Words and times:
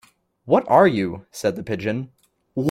What 0.45 0.67
are 0.67 0.87
you?’ 0.87 1.27
said 1.31 1.55
the 1.55 1.61
Pigeon. 1.61 2.09